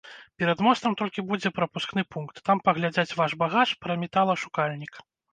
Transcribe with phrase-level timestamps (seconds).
[0.41, 4.93] Перад мостам толькі будзе прапускны пункт, там паглядзяць ваш багаж пра металашукальнік.